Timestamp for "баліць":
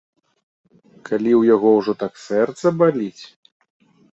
2.81-3.23